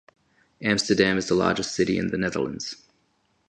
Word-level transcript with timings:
Amsterdam 0.63 1.19
is 1.19 1.27
the 1.27 1.35
largest 1.35 1.75
city 1.75 1.99
in 1.99 2.07
the 2.07 2.17
Netherlands. 2.17 2.75